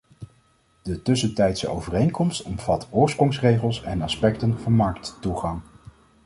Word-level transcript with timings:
De 0.83 1.01
tussentijdse 1.01 1.69
overeenkomst 1.69 2.43
omvat 2.43 2.87
oorsprongsregels 2.91 3.83
en 3.83 4.01
aspecten 4.01 4.59
van 4.59 4.73
markttoegang. 4.73 5.61